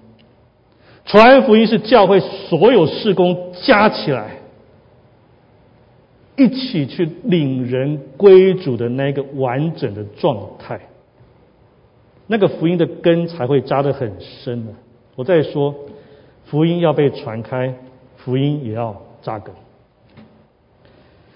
[1.07, 4.37] 传福音是教会所有事工加起来。
[6.37, 10.81] 一起去领人归主的那个完整的状态，
[12.31, 14.71] 那个福音的根才会扎得很深呢。
[15.16, 15.75] 我再说，
[16.45, 17.75] 福音要被传开，
[18.19, 19.53] 福音也要扎根。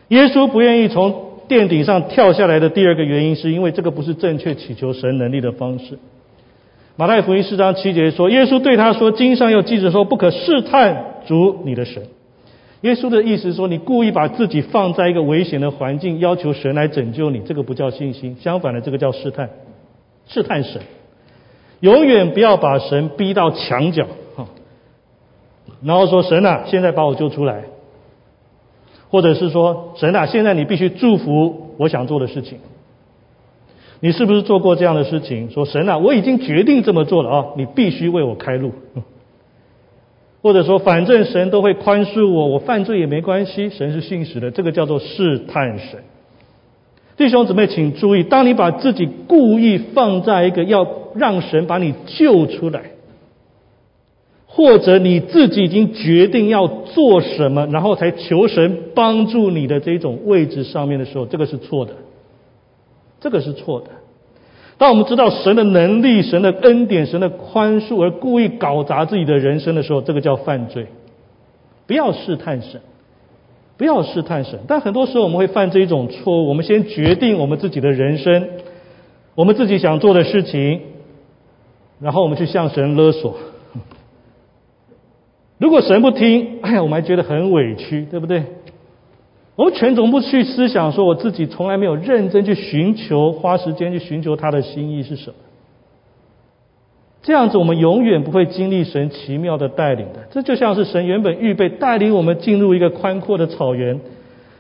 [0.09, 5.99] 耶稣不愿意从殿顶上跳下来的第二个原因，是因为这个不是正确祈求神能力的方式。
[6.95, 12.05] 马太福音四章七节说，耶稣对他说：“经上又记着说，不可试探主你的神。”
[12.83, 19.51] 耶稣的意思说，你故意把自己放在一个危险的环境，要求神来拯救你，这个不叫信心，相反的，这个叫试探，
[20.27, 20.83] 试探神。
[21.81, 24.07] 永远不要把神逼到墙角，
[24.37, 24.47] 哈，
[25.83, 27.65] 然后说神啊，现在把我救出来，
[29.11, 32.59] 或者是说神啊，现在你必须祝福我想做的事情。
[34.01, 35.51] 你是不是做过这样的事情？
[35.51, 38.73] 说神啊，我已经决定这么做了啊，你必须为我开路。
[40.43, 43.71] 或者说，反正神都会宽恕我，我犯罪也没关系。
[43.71, 46.03] 神是信实的，这个叫做试探神。
[47.17, 52.91] 弟兄姊妹，请注意，当你把自己故意放在一个要让神把你救出来，
[54.47, 61.93] 或者你自己已经决定要做什么，然后才求神帮助你的这种位置上面的时候，这个是错的，
[63.21, 63.87] 这个是错的。
[64.77, 70.89] 当我们知道神的能力、神的恩典、神的宽恕，而故意搞砸自己的人生的时候，这个叫犯罪。
[71.87, 72.81] 不要试探神，
[73.77, 74.61] 不要试探神。
[74.69, 78.49] 但很多时候我们会犯这一种错误：我们先决定我们自己的人生，
[79.35, 80.81] 我们自己想做的事情，
[82.01, 83.37] 然后我们去向神勒索。
[85.59, 88.43] 如果神不听，哎呀，我们还觉得很委屈，对不对？
[89.57, 95.37] 我们全总不去思想，说我自己从来没有认真去寻求，花时间去寻求他的心意是什么？
[97.25, 100.21] 这样子，我们永远不会经历神奇妙的带领的。
[100.31, 103.99] 这就像是神原本预备带领我们进入一个宽阔的草原，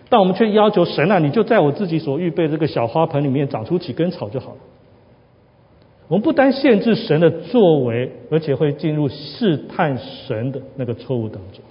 [0.08, 4.56] 但我们却要求神啊，你就在我自己所预备这个小花盆里面长出几根草就好了。
[6.08, 11.62] 我们不单限制神的作为，而且会进入试探神的那个错误当中。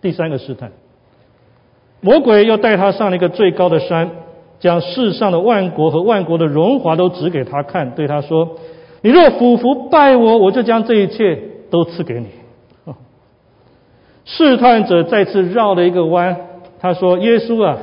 [0.00, 0.72] 第三个试探。
[2.00, 4.10] 魔鬼又带他上了一个最高的山，
[4.58, 8.56] 将世上的万国和万国的荣华都指给他看，对他说
[9.00, 11.38] ：“你若俯伏拜我，我就将这一切
[11.70, 12.26] 都赐给你。”
[14.24, 16.36] 试探者再次绕了一个弯，
[16.80, 17.78] 他说：“耶稣啊，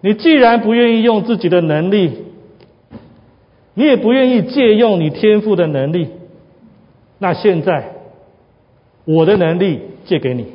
[0.00, 2.24] 你既然不愿意用自己的能力，
[3.74, 6.08] 你也不愿意借用你天赋的能力，
[7.18, 7.92] 那现在
[9.04, 10.46] 我的能力借给你。”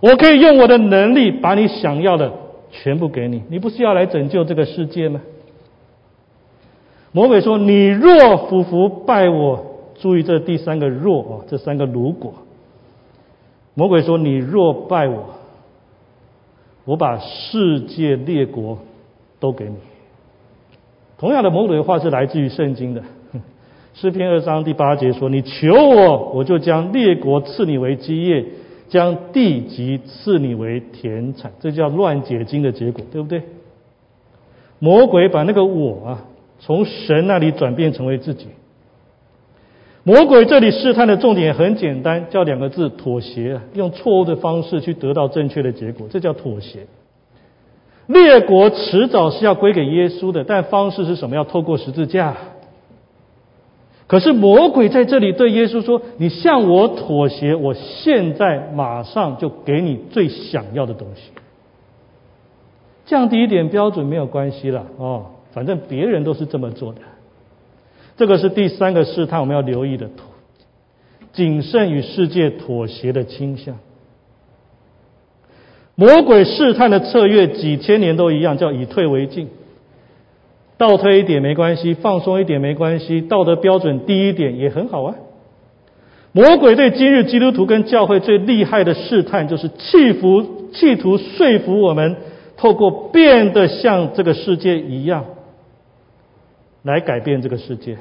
[0.00, 2.32] 我可以用我的能力把你想要的
[2.70, 3.42] 全部给你。
[3.48, 5.20] 你不是要来拯救这个世界吗？
[7.12, 9.64] 魔鬼说：“你若服服拜我，
[10.00, 12.34] 注意这第三个若啊，这三个如果。”
[13.74, 15.26] 魔鬼说：“你若拜我，
[16.84, 18.78] 我把世界列国
[19.38, 19.76] 都给你。”
[21.18, 23.02] 同样的魔鬼的话是来自于圣经的
[23.94, 28.44] 诗篇二章第八节说：“你求我，我就将列国赐你为基业。”
[28.88, 33.40] 将地级赐你为田产，这叫乱解经的结果，对不对？
[34.78, 36.24] 魔鬼把那个我啊，
[36.64, 38.46] 从神那里转变成为自己。
[40.04, 43.60] 魔鬼这里试探的重点很简单，叫两个字：妥协。
[43.74, 46.86] 用错误的方式去得到正确的结果，这叫妥协。
[48.06, 51.36] 列国迟早是要归给耶稣的，但方式是什么？
[51.36, 52.36] 要透过十字架。
[54.06, 61.30] 可是魔鬼在这里对耶稣说：“你向我妥协，我现在马上就给你最想要的东西。
[63.06, 67.00] 降低一点标准没有关系了哦，反正别人都是这么做的。
[68.16, 70.08] 这个是第三个试探，我们要留意的，
[71.32, 73.78] 谨慎与世界妥协的倾向。
[75.94, 79.48] 魔鬼试探的策略几千年都一样，叫以退为进。”
[80.78, 85.14] 倒退一点没关系，放松一点没关系，道德标准低一点也很好啊。
[86.32, 92.16] 魔鬼对今日基督徒跟教会最厉害的试探，就是企图企图说服我们，
[92.56, 95.24] 透过变得像这个世界一样，
[96.82, 97.98] 来改变这个世界。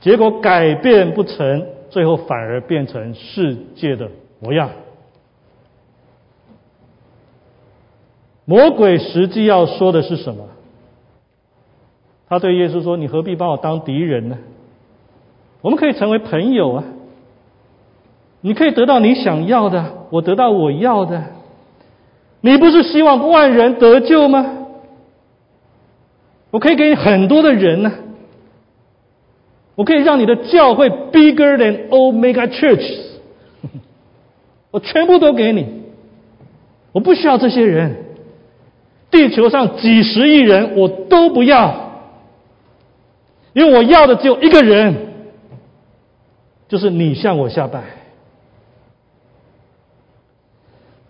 [0.00, 4.10] 结果改变不成，最后反而变成世界的
[4.40, 4.70] 模样。
[8.44, 10.48] 魔鬼实际要说的是什么？
[12.28, 14.38] 他对耶稣说：“你何必把我当敌人呢？
[15.62, 16.84] 我们可以成为朋友啊！
[18.40, 21.22] 你可以得到你想要的，我得到我要的。
[22.40, 24.55] 你不是希望万人得救吗？
[26.56, 27.92] 我可以给你很多的人呢，
[29.74, 32.98] 我可以让你的教会 bigger than Omega Church，
[34.72, 35.66] 我全部都给你，
[36.92, 38.04] 我不需要这些人。
[39.10, 41.84] 地球上几十亿人我都不要。”
[43.52, 44.96] 因为我要的只有一个人，
[46.68, 47.82] 就是你向我下拜。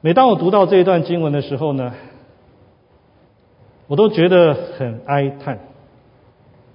[0.00, 1.94] 每当我读到这一段经文的时候呢，
[3.88, 5.60] 我都觉得很哀叹，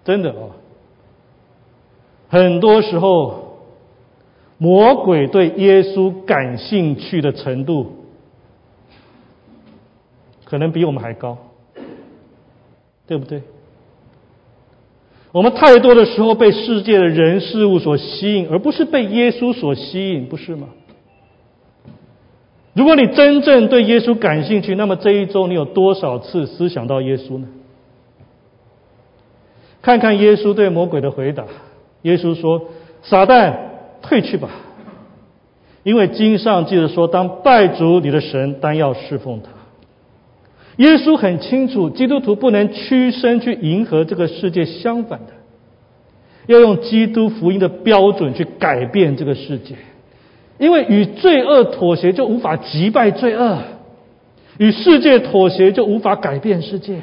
[0.03, 0.51] 真的哦。
[2.29, 3.57] 很多时候，
[4.57, 8.05] 魔鬼对耶稣感兴趣的程度，
[10.45, 11.37] 可能比我们还高，
[13.07, 13.41] 对不对？
[15.33, 20.69] 我们太多的时候被世界的人事物所吸引，而不是被耶稣所吸引，不是吗？
[22.73, 27.47] 如果你真正对耶稣感兴趣，那么这一周你有多少次思想到耶稣呢？
[29.81, 31.45] 看看耶稣对魔鬼的回答。
[32.03, 32.69] 耶稣说
[33.03, 33.53] ：“撒旦，
[34.01, 34.49] 退去吧，
[35.83, 39.49] 因为经上记着说，当拜主你的神，当要侍奉他。”
[40.77, 45.33] 耶稣很清楚，基督徒不能屈身去迎合这个世界，相反的，
[46.47, 49.75] 要用基督福音的标准去改变这个世界。
[50.61, 53.57] 因为与罪恶妥协，就无法击败罪恶；
[54.59, 57.01] 与世界妥协，就无法改变世界。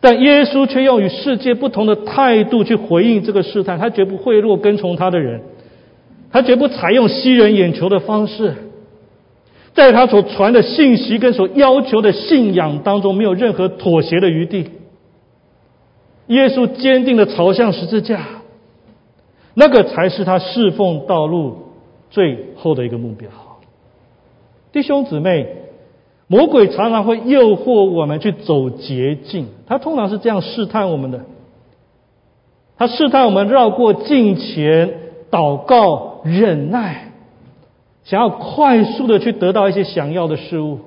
[0.00, 5.42] 但耶稣却用与世界不同的态度去回应这个试探，他绝不贿赂跟从他的人，
[6.32, 8.54] 他绝不采用吸人眼球的方式。
[9.72, 14.68] 在他所传的信息跟所要求的信仰当中，没有任何妥协的余地。
[16.26, 18.26] 耶稣坚定的朝向十字架，
[19.54, 21.69] 那个才是他侍奉道路
[22.10, 23.30] 最后的一个目标。
[24.72, 25.46] 弟兄姊妹，
[26.26, 31.24] 魔鬼常常会诱惑我们去走捷径，他通常是这样试探我们的。
[32.76, 34.94] 他试探我们绕过近前
[35.30, 37.06] 祷告忍耐。
[38.04, 40.80] 想要快速的去得到一些想要的事物，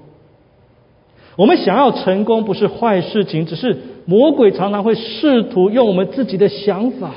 [1.38, 7.12] 我们想要成功不是坏事情，只是魔鬼常常会试图用我们自己的想法，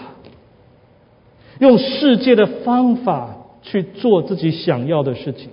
[1.59, 3.36] 用世界的方法
[3.67, 5.51] 去做自己想要的事情，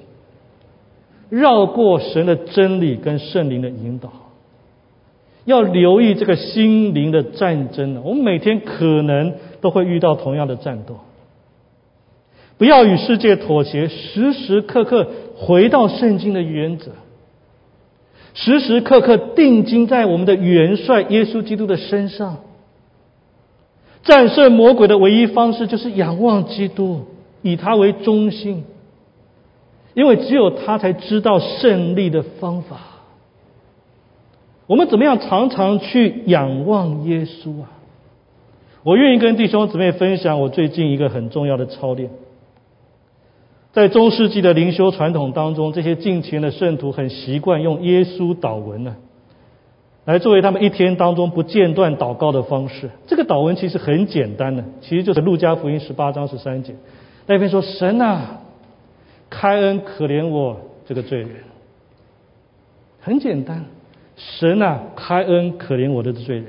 [1.29, 4.13] 绕过神的真理跟圣灵的引导。
[5.45, 10.99] 要留意这个心灵的战争呢我们每天可能都会遇到同样的战斗。
[12.57, 16.91] 不要与世界妥协，时时刻刻回到圣经的原则，
[18.35, 22.37] 时时刻刻定睛在我们的元帅耶稣基督的身上。
[24.03, 27.05] 战胜魔鬼的唯一方式就是仰望基督，
[27.43, 28.63] 以他为中心，
[29.93, 32.79] 因为只有他才知道胜利的方法。
[34.65, 37.69] 我们怎么样常常去仰望耶稣啊？
[38.81, 42.09] 我愿意跟弟兄姊妹分享我最近一个很重要的操练。
[43.71, 48.95] 在中世纪的灵修传统当中，这些敬虔的圣徒很习惯用耶稣祷文呢，
[50.05, 52.89] 来作为他们一天当中不间断祷告的方式。
[53.07, 56.75] 这个祷文其实很简单的，其实就是路加福音十八章十三节，
[57.25, 58.41] 那边说：“神啊，
[59.29, 61.29] 开恩可怜我这个罪人。”
[62.99, 63.65] 很简单，
[64.15, 66.47] 神啊，开恩可怜我的罪人。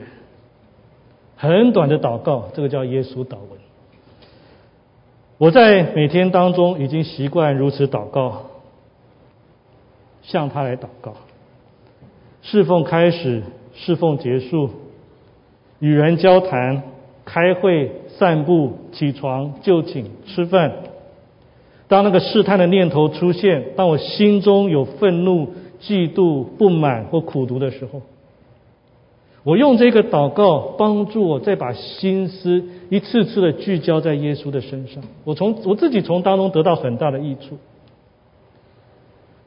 [1.37, 3.59] 很短的祷告，这个叫耶稣祷文。
[5.37, 8.47] 我在每天当中已经习惯如此祷告，
[10.23, 11.15] 向他来祷告。
[12.43, 13.43] 侍奉开始，
[13.75, 14.71] 侍奉结束，
[15.81, 16.83] 与人交谈、
[17.25, 20.73] 开会、散步、起床、就寝、吃饭。
[21.87, 25.49] 当那个试探的念头出现，当我心中有愤怒、
[25.81, 28.03] 嫉妒、不满或苦读的时候。
[29.43, 35.05] 我用这个祷告帮助我，再把心思一次次的聚焦在耶稣的身上。
[35.25, 37.59] 我从我自己从当中得到很大的益处。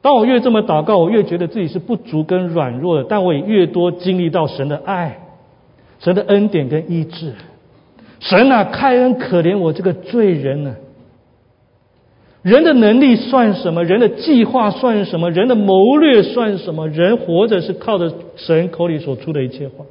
[0.03, 5.17] 当我越这么祷告，我越觉得自己是不足跟软弱的，但我也越多经历到神的爱、
[5.99, 7.33] 神的恩典跟医治。
[8.19, 10.75] 神啊，开恩可怜我这个罪人呢？
[12.41, 13.83] 人的能力算什么？
[13.83, 15.29] 人的计划算什么？
[15.31, 16.87] 人的谋略算什么？
[16.87, 19.85] 人活着是靠着神口里所出的一切话。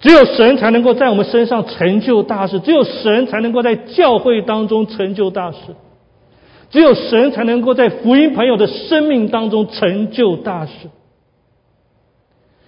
[0.00, 5.58] 只有神才能够在我们身上成就大事，只有神才能够在教会当中成就大事，
[6.70, 10.72] 只有神才能够在福音朋友的生命当中成就大事。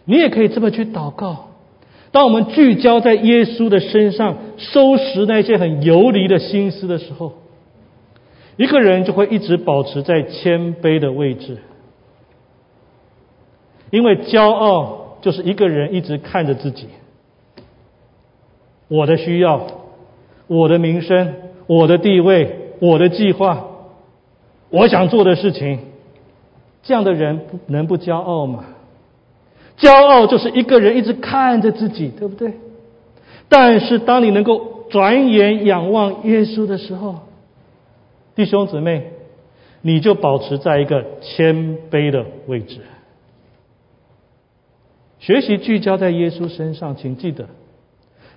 [0.04, 1.47] 你也可以这么去祷告。
[2.10, 7.34] 当我们聚焦在耶稣的身上，收拾那些很游离的心思的时候，
[8.56, 11.58] 一个人就会一直保持在谦卑的位置，
[13.90, 16.88] 因为骄傲就是一个人一直看着自己。
[18.88, 19.66] 我的需要，
[20.46, 21.34] 我的名声，
[21.66, 23.66] 我的地位，我的计划，
[24.70, 25.80] 我想做的事情，
[26.82, 28.64] 这样的人能不骄傲吗？
[29.78, 32.54] 骄傲就是一个人一直看着自己，对不对？
[33.48, 37.20] 但是当你能够转眼仰望耶稣的时候，
[38.34, 39.12] 弟兄姊妹，
[39.80, 42.80] 你就保持在一个谦卑的位置，
[45.18, 47.46] 学习聚焦在耶稣身上，请记得。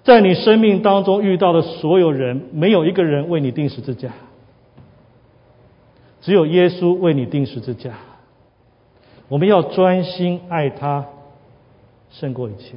[0.03, 4.11] 在你生命当中遇到的所有人，没有一个人为你定十字架，
[6.21, 7.91] 只有耶稣为你定十字架。
[9.27, 11.05] 我们要专心爱他，
[12.11, 12.75] 胜过一切。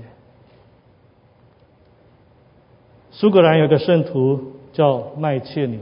[3.10, 5.80] 苏格兰有个圣徒叫麦切尼，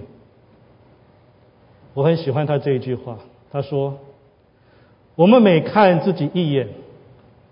[1.94, 3.18] 我很喜欢他这一句话。
[3.50, 3.98] 他说
[5.14, 6.68] ：“我们每看自己一眼，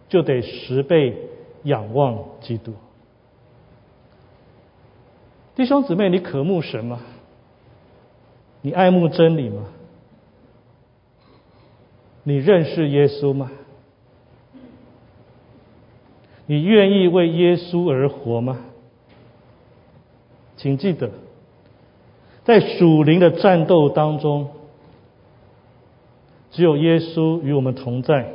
[0.09, 1.17] 就得十倍
[1.63, 2.75] 仰望基督。”
[5.57, 7.01] 弟兄姊妹，你渴慕神吗？
[8.63, 9.67] 你爱慕真理吗？
[12.23, 13.51] 你认识耶稣吗？
[16.51, 18.59] 你愿意为耶稣而活吗？
[20.57, 21.09] 请记得，
[22.43, 24.49] 在属灵的战斗当中，
[26.51, 28.33] 只有耶稣与我们同在，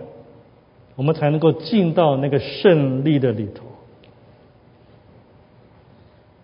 [0.96, 3.66] 我们才能够进到那个胜利的里头。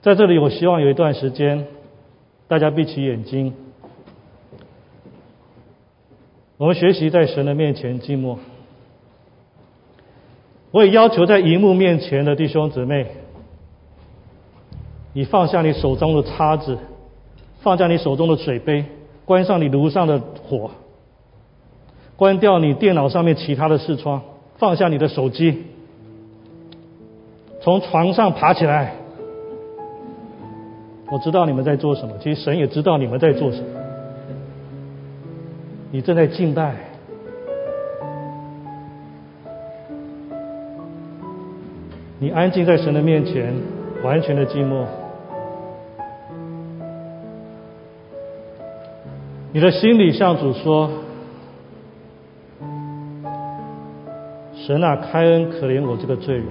[0.01, 1.67] 在这里，我希望有一段时间，
[2.49, 3.53] 大家闭起眼睛，
[6.57, 8.39] 我们学习在神的面前寂寞。
[10.71, 13.07] 我也要求在荧幕面前的弟兄姊妹，
[15.13, 16.77] 你放下你手中的叉子，
[17.59, 18.85] 放下你手中的水杯，
[19.25, 20.71] 关上你炉上的火，
[22.15, 24.21] 关掉你电脑上面其他的视窗，
[24.57, 25.63] 放下你的手机，
[27.61, 28.95] 从床上爬起来。
[31.11, 33.67] 我知道你们在做什么，其实神也知道你们在做什么。
[35.91, 36.73] 你正在敬拜，
[42.21, 43.51] 你安静在神的面前，
[44.03, 44.85] 完全的寂寞。
[49.51, 50.87] 你的心里向主说
[54.53, 56.45] ：“神啊，开恩可怜我这个罪人。”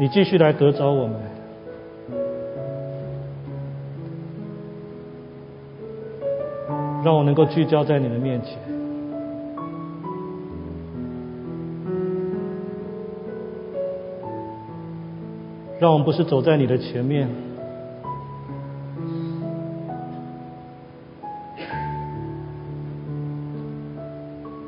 [0.00, 1.20] 你继续来得着我们，
[7.04, 8.56] 让我能够聚焦在你的面前，
[15.86, 17.28] 让我们不是走在你的前面，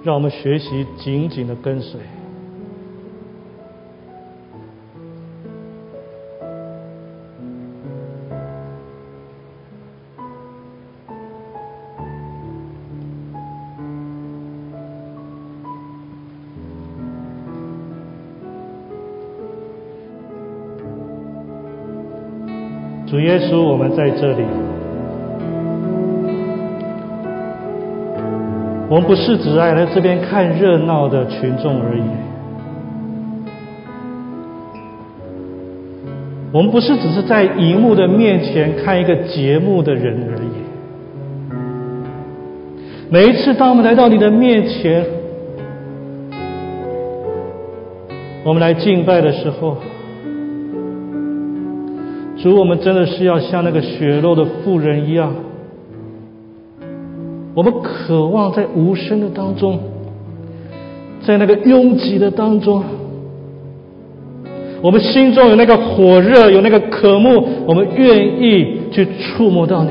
[0.05, 1.99] 让我们学习紧紧的跟随。
[23.11, 24.45] 主耶稣，我们在这里，
[28.91, 32.03] 我们不是只爱来这边看热闹的群众而已，
[36.53, 40.49] 我们不是只是在荧幕的面前看一个节目的人而已。
[43.09, 45.03] 每一次当我们来到你的面前，
[48.45, 49.79] 我们来敬拜的时候。
[52.43, 55.35] 主，我们真的是要像那个血肉的妇人一样，
[57.55, 59.79] 我们渴望在无声的当中，
[61.27, 62.85] 在那个拥挤的当中，
[64.81, 69.91] 我们心中有那个火热，有那个渴慕，我们愿意去触摸到你。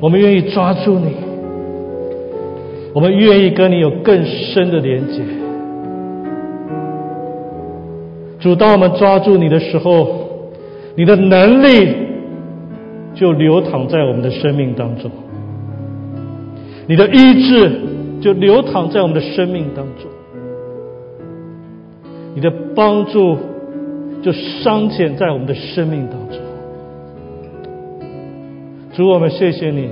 [0.00, 1.12] 我们愿意抓住你，
[2.92, 5.22] 我们愿意跟你有更深的连接。
[8.40, 10.28] 主，当我们抓住你的时候，
[10.96, 11.96] 你的能力
[13.14, 15.10] 就流淌在我们的生命当中，
[16.86, 17.72] 你的医治
[18.20, 20.10] 就流淌在我们的生命当中，
[22.34, 23.36] 你的帮助
[24.22, 24.32] 就
[24.62, 26.38] 彰显在我们的生命当中。
[28.94, 29.88] 主，我们谢谢你。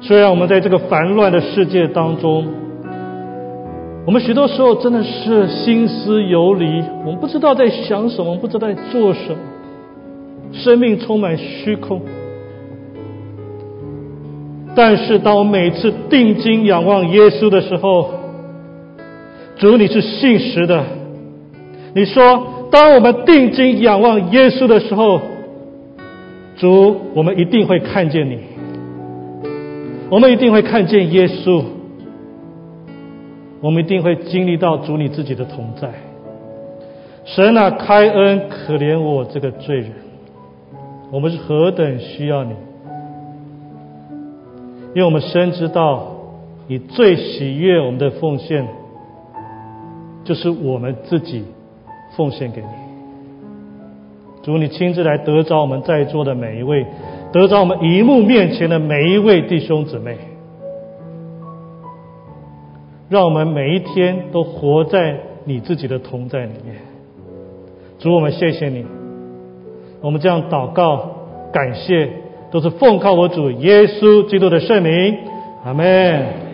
[0.00, 2.46] 虽然我们在这个烦乱的世界当中，
[4.08, 9.38] 我们许多时候真的是心思游离，我们不知道在想什么，不知道在做什么，
[10.50, 12.00] 生命充满虚空。
[14.74, 18.08] 但是，当我每次定睛仰望耶稣的时候，
[19.58, 20.82] 主你是信实的。
[21.94, 25.20] 你说，当我们定睛仰望耶稣的时候，
[26.56, 28.38] 主，我们一定会看见你，
[30.08, 31.62] 我们一定会看见耶稣。
[33.60, 35.90] 我们一定会经历到主你自己的同在。
[37.24, 39.92] 神啊，开恩可怜我这个罪人。
[41.10, 42.52] 我们是何等需要你，
[44.94, 46.08] 因为我们深知道
[46.66, 48.66] 你最喜悦我们的奉献，
[50.24, 51.44] 就是我们自己
[52.16, 52.68] 奉献给你。
[54.42, 56.86] 主，你亲自来得着我们在座的每一位，
[57.32, 60.16] 得着我们荧幕面前的每一位弟兄姊妹。
[63.08, 66.76] 让我们每一天都活在你自己的同在里面。
[67.98, 68.84] 主，我们谢谢你。
[70.00, 71.10] 我们这样祷告、
[71.52, 72.10] 感谢，
[72.50, 75.16] 都是奉靠我主耶稣基督的圣灵。
[75.64, 76.47] 阿门。